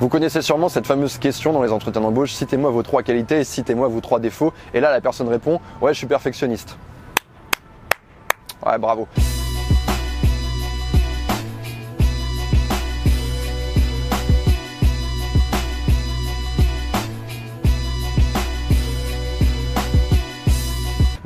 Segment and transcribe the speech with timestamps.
[0.00, 3.44] Vous connaissez sûrement cette fameuse question dans les entretiens d'embauche, citez-moi vos trois qualités et
[3.44, 4.52] citez-moi vos trois défauts.
[4.72, 6.76] Et là, la personne répond, ouais, je suis perfectionniste.
[8.64, 9.08] Ouais, bravo.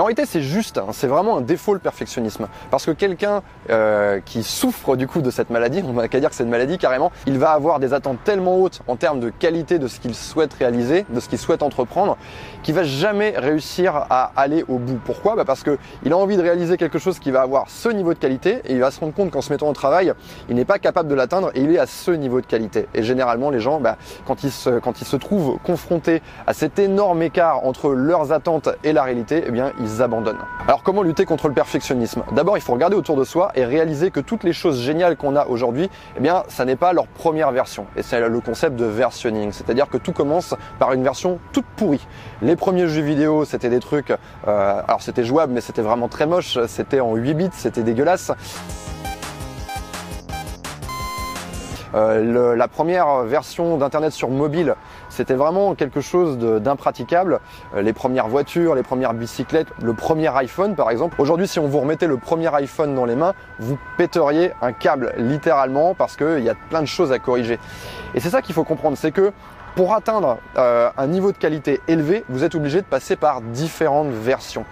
[0.00, 2.48] Mais en réalité, c'est juste, hein, c'est vraiment un défaut le perfectionnisme.
[2.70, 6.30] Parce que quelqu'un euh, qui souffre du coup de cette maladie, on va qu'à dire
[6.30, 9.28] que c'est une maladie carrément, il va avoir des attentes tellement hautes en termes de
[9.28, 12.16] qualité de ce qu'il souhaite réaliser, de ce qu'il souhaite entreprendre,
[12.62, 14.98] qu'il va jamais réussir à aller au bout.
[15.04, 15.36] Pourquoi?
[15.36, 18.14] Bah Parce que il a envie de réaliser quelque chose qui va avoir ce niveau
[18.14, 20.14] de qualité et il va se rendre compte qu'en se mettant au travail,
[20.48, 22.86] il n'est pas capable de l'atteindre et il est à ce niveau de qualité.
[22.94, 26.78] Et généralement, les gens, bah, quand, ils se, quand ils se trouvent confrontés à cet
[26.78, 29.72] énorme écart entre leurs attentes et la réalité, eh bien,
[30.66, 32.22] Alors comment lutter contre le perfectionnisme?
[32.32, 35.36] D'abord, il faut regarder autour de soi et réaliser que toutes les choses géniales qu'on
[35.36, 37.86] a aujourd'hui, eh bien, ça n'est pas leur première version.
[37.96, 42.06] Et c'est le concept de versionning, c'est-à-dire que tout commence par une version toute pourrie.
[42.42, 46.26] Les premiers jeux vidéo, c'était des trucs, euh, alors c'était jouable, mais c'était vraiment très
[46.26, 46.58] moche.
[46.66, 48.32] C'était en 8 bits, c'était dégueulasse.
[51.94, 54.74] Euh, la première version d'Internet sur mobile,
[55.08, 57.40] c'était vraiment quelque chose d'impraticable.
[57.74, 61.16] Euh, les premières voitures, les premières bicyclettes, le premier iPhone par exemple.
[61.20, 65.12] Aujourd'hui, si on vous remettait le premier iPhone dans les mains, vous péteriez un câble
[65.16, 67.58] littéralement parce qu'il y a plein de choses à corriger.
[68.14, 69.32] Et c'est ça qu'il faut comprendre, c'est que
[69.74, 74.10] pour atteindre euh, un niveau de qualité élevé, vous êtes obligé de passer par différentes
[74.10, 74.64] versions.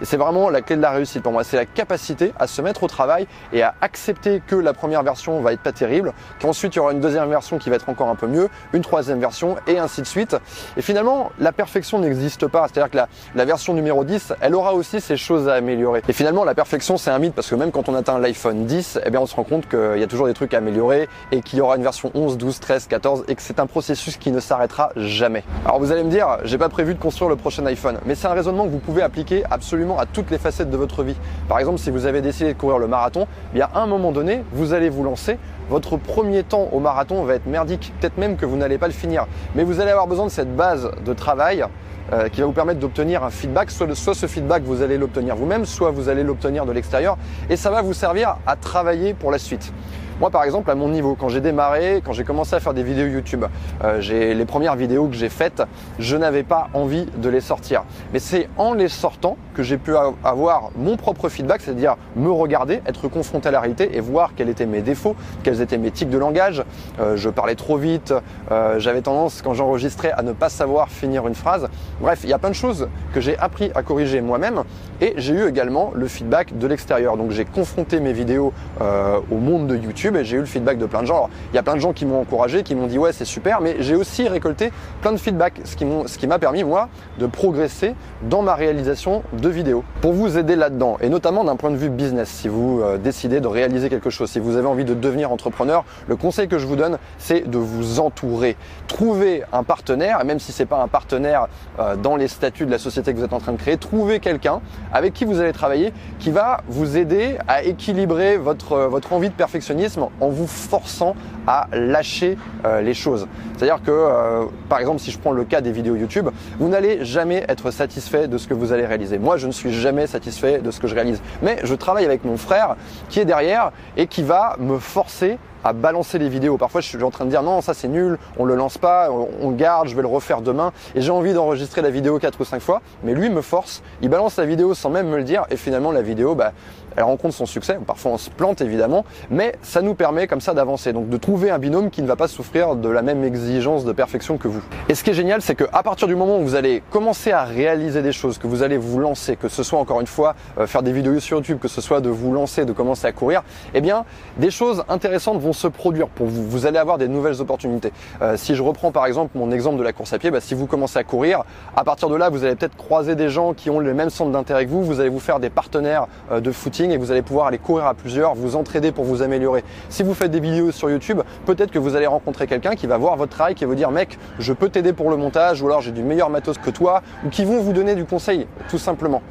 [0.00, 1.44] Et c'est vraiment la clé de la réussite pour moi.
[1.44, 5.40] C'est la capacité à se mettre au travail et à accepter que la première version
[5.40, 8.08] va être pas terrible, qu'ensuite il y aura une deuxième version qui va être encore
[8.08, 10.36] un peu mieux, une troisième version et ainsi de suite.
[10.76, 12.66] Et finalement, la perfection n'existe pas.
[12.68, 16.02] C'est-à-dire que la, la, version numéro 10, elle aura aussi ses choses à améliorer.
[16.08, 19.00] Et finalement, la perfection, c'est un mythe parce que même quand on atteint l'iPhone 10,
[19.04, 21.42] eh bien, on se rend compte qu'il y a toujours des trucs à améliorer et
[21.42, 24.30] qu'il y aura une version 11, 12, 13, 14 et que c'est un processus qui
[24.30, 25.44] ne s'arrêtera jamais.
[25.64, 28.26] Alors vous allez me dire, j'ai pas prévu de construire le prochain iPhone, mais c'est
[28.26, 31.16] un raisonnement que vous pouvez appliquer absolument à toutes les facettes de votre vie.
[31.48, 34.12] Par exemple, si vous avez décidé de courir le marathon, eh bien à un moment
[34.12, 35.38] donné, vous allez vous lancer.
[35.70, 38.92] Votre premier temps au marathon va être merdique, peut-être même que vous n'allez pas le
[38.92, 39.26] finir.
[39.54, 41.64] Mais vous allez avoir besoin de cette base de travail
[42.12, 43.70] euh, qui va vous permettre d'obtenir un feedback.
[43.70, 47.16] Soit, soit ce feedback, vous allez l'obtenir vous-même, soit vous allez l'obtenir de l'extérieur.
[47.48, 49.72] Et ça va vous servir à travailler pour la suite.
[50.20, 52.84] Moi, par exemple, à mon niveau, quand j'ai démarré, quand j'ai commencé à faire des
[52.84, 53.46] vidéos YouTube,
[53.82, 55.64] euh, j'ai les premières vidéos que j'ai faites,
[55.98, 57.82] je n'avais pas envie de les sortir.
[58.12, 59.92] Mais c'est en les sortant que j'ai pu
[60.22, 64.48] avoir mon propre feedback, c'est-à-dire me regarder, être confronté à la réalité et voir quels
[64.48, 66.62] étaient mes défauts, quels étaient mes tics de langage.
[67.00, 68.14] Euh, je parlais trop vite,
[68.52, 71.68] euh, j'avais tendance, quand j'enregistrais, à ne pas savoir finir une phrase.
[72.00, 74.62] Bref, il y a plein de choses que j'ai appris à corriger moi-même
[75.04, 77.16] et j'ai eu également le feedback de l'extérieur.
[77.16, 80.86] Donc j'ai confronté mes vidéos au monde de YouTube et j'ai eu le feedback de
[80.86, 81.16] plein de gens.
[81.16, 83.24] Alors, il y a plein de gens qui m'ont encouragé, qui m'ont dit ouais c'est
[83.24, 84.72] super, mais j'ai aussi récolté
[85.02, 86.88] plein de feedback, ce qui, ce m'a permis moi
[87.18, 89.84] de progresser dans ma réalisation de vidéos.
[90.00, 93.40] Pour vous aider là-dedans, et notamment d'un point de vue business, si vous euh, décidez
[93.40, 96.66] de réaliser quelque chose, si vous avez envie de devenir entrepreneur, le conseil que je
[96.66, 98.56] vous donne, c'est de vous entourer.
[98.88, 101.48] Trouvez un partenaire, même si c'est pas un partenaire
[101.78, 104.20] euh, dans les statuts de la société que vous êtes en train de créer, trouvez
[104.20, 104.60] quelqu'un
[104.94, 109.28] avec qui vous allez travailler qui va vous aider à équilibrer votre, euh, votre envie
[109.28, 111.16] de perfectionnisme en vous forçant
[111.46, 113.26] à lâcher euh, les choses.
[113.56, 117.04] C'est-à-dire que, euh, par exemple, si je prends le cas des vidéos YouTube, vous n'allez
[117.04, 119.18] jamais être satisfait de ce que vous allez réaliser.
[119.18, 121.20] Moi, je ne suis jamais satisfait de ce que je réalise.
[121.42, 122.76] Mais je travaille avec mon frère
[123.08, 126.58] qui est derrière et qui va me forcer à balancer les vidéos.
[126.58, 129.10] Parfois, je suis en train de dire non, ça c'est nul, on le lance pas,
[129.10, 130.72] on, garde, je vais le refaire demain.
[130.94, 134.08] Et j'ai envie d'enregistrer la vidéo quatre ou cinq fois, mais lui me force, il
[134.08, 136.52] balance la vidéo sans même me le dire, et finalement la vidéo, bah,
[136.96, 137.78] elle rencontre son succès.
[137.86, 140.92] Parfois on se plante évidemment, mais ça nous permet comme ça d'avancer.
[140.92, 143.92] Donc de trouver un binôme qui ne va pas souffrir de la même exigence de
[143.92, 144.62] perfection que vous.
[144.88, 147.44] Et ce qui est génial, c'est qu'à partir du moment où vous allez commencer à
[147.44, 150.66] réaliser des choses, que vous allez vous lancer, que ce soit encore une fois euh,
[150.66, 153.42] faire des vidéos sur YouTube, que ce soit de vous lancer, de commencer à courir,
[153.74, 154.04] eh bien
[154.36, 156.44] des choses intéressantes vont se produire pour vous.
[156.44, 157.92] Vous allez avoir des nouvelles opportunités.
[158.22, 160.54] Euh, si je reprends par exemple mon exemple de la course à pied, bah, si
[160.54, 161.44] vous commencez à courir,
[161.76, 164.30] à partir de là, vous allez peut-être croiser des gens qui ont le même centre
[164.30, 164.82] d'intérêt que vous.
[164.82, 167.86] Vous allez vous faire des partenaires euh, de footing et vous allez pouvoir aller courir
[167.86, 169.64] à plusieurs, vous entraider pour vous améliorer.
[169.88, 172.96] Si vous faites des vidéos sur YouTube, peut-être que vous allez rencontrer quelqu'un qui va
[172.98, 175.66] voir votre travail, qui va vous dire mec, je peux t'aider pour le montage, ou
[175.66, 178.78] alors j'ai du meilleur matos que toi, ou qui vont vous donner du conseil, tout
[178.78, 179.22] simplement.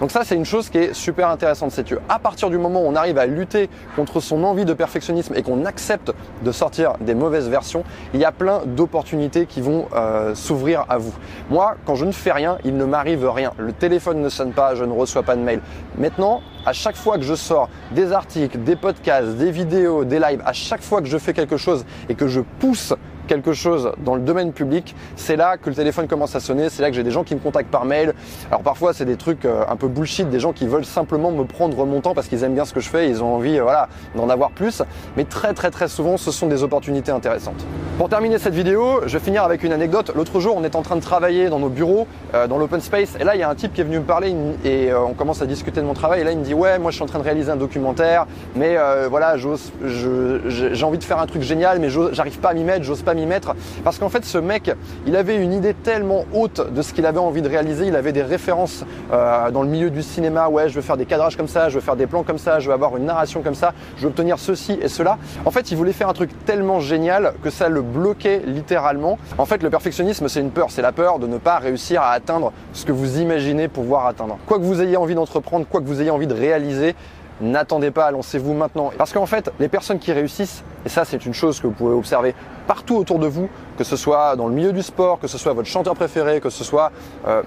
[0.00, 2.82] Donc ça, c'est une chose qui est super intéressante, c'est que à partir du moment
[2.82, 6.12] où on arrive à lutter contre son envie de perfectionnisme et qu'on accepte
[6.42, 10.98] de sortir des mauvaises versions, il y a plein d'opportunités qui vont euh, s'ouvrir à
[10.98, 11.14] vous.
[11.50, 13.52] Moi, quand je ne fais rien, il ne m'arrive rien.
[13.58, 15.60] Le téléphone ne sonne pas, je ne reçois pas de mail.
[15.98, 20.42] Maintenant, à chaque fois que je sors des articles, des podcasts, des vidéos, des lives,
[20.44, 22.94] à chaque fois que je fais quelque chose et que je pousse
[23.28, 26.82] quelque chose dans le domaine public, c'est là que le téléphone commence à sonner, c'est
[26.82, 28.14] là que j'ai des gens qui me contactent par mail.
[28.50, 31.44] Alors parfois c'est des trucs euh, un peu bullshit, des gens qui veulent simplement me
[31.44, 33.62] prendre mon temps parce qu'ils aiment bien ce que je fais, ils ont envie euh,
[33.62, 34.82] voilà, d'en avoir plus.
[35.16, 37.64] Mais très très très souvent ce sont des opportunités intéressantes.
[37.98, 40.12] Pour terminer cette vidéo, je vais finir avec une anecdote.
[40.16, 43.16] L'autre jour on est en train de travailler dans nos bureaux, euh, dans l'open space,
[43.20, 44.34] et là il y a un type qui est venu me parler
[44.64, 46.90] et on commence à discuter de mon travail et là il me dit ouais moi
[46.90, 48.76] je suis en train de réaliser un documentaire, mais
[49.10, 53.02] voilà j'ai envie de faire un truc génial mais j'arrive pas à m'y mettre, j'ose
[53.02, 53.54] pas m'y mettre
[53.84, 54.72] parce qu'en fait ce mec
[55.06, 58.12] il avait une idée tellement haute de ce qu'il avait envie de réaliser, il avait
[58.12, 61.48] des références euh, dans le milieu du cinéma, ouais je veux faire des cadrages comme
[61.48, 63.74] ça, je veux faire des plans comme ça, je veux avoir une narration comme ça,
[63.96, 65.18] je veux obtenir ceci et cela.
[65.44, 69.18] En fait il voulait faire un truc tellement génial que ça le bloquait littéralement.
[69.38, 72.12] En fait le perfectionnisme c'est une peur, c'est la peur de ne pas réussir à
[72.12, 74.38] atteindre ce que vous imaginez pouvoir atteindre.
[74.46, 76.94] Quoi que vous ayez envie d'entreprendre, quoi que vous ayez envie de réaliser,
[77.42, 78.92] N'attendez pas, lancez-vous maintenant.
[78.96, 81.94] Parce qu'en fait, les personnes qui réussissent, et ça c'est une chose que vous pouvez
[81.94, 82.34] observer
[82.66, 85.52] partout autour de vous, que ce soit dans le milieu du sport, que ce soit
[85.52, 86.92] votre chanteur préféré, que ce soit
[87.26, 87.42] euh,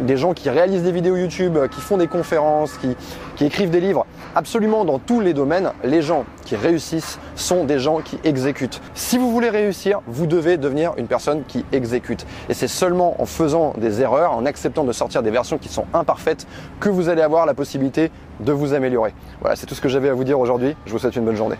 [0.00, 4.06] des gens qui réalisent des vidéos YouTube, qui font des conférences, qui écrivent des livres,
[4.34, 8.80] absolument dans tous les domaines, les gens qui réussissent sont des gens qui exécutent.
[8.94, 12.26] Si vous voulez réussir, vous devez devenir une personne qui exécute.
[12.48, 15.86] Et c'est seulement en faisant des erreurs, en acceptant de sortir des versions qui sont
[15.94, 16.46] imparfaites,
[16.80, 18.10] que vous allez avoir la possibilité
[18.40, 19.14] de vous améliorer.
[19.40, 20.76] Voilà, c'est tout ce que j'avais à vous dire aujourd'hui.
[20.86, 21.56] Je vous souhaite une bonne journée.